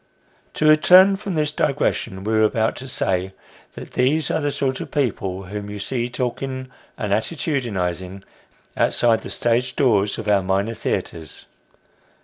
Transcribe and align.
To 0.55 0.65
return 0.65 1.15
from 1.15 1.35
this 1.35 1.51
digression, 1.51 2.23
we 2.23 2.33
were 2.33 2.41
about 2.41 2.75
to 2.77 2.87
say, 2.87 3.33
that 3.73 3.91
these 3.93 4.31
are 4.31 4.41
the 4.41 4.51
sort 4.51 4.81
of 4.81 4.89
people 4.89 5.43
whom 5.43 5.69
you 5.69 5.77
see 5.77 6.09
talking, 6.09 6.69
and 6.97 7.13
attitudinising, 7.13 8.23
outside 8.75 9.21
the 9.21 9.29
stage 9.29 9.75
doors 9.75 10.17
of 10.17 10.27
our 10.27 10.41
minor 10.41 10.73
theatres. 10.73 11.45